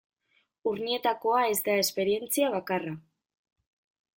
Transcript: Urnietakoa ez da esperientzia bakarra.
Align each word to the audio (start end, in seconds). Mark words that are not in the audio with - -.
Urnietakoa 0.69 1.41
ez 1.49 1.59
da 1.67 1.75
esperientzia 1.81 2.51
bakarra. 2.57 2.95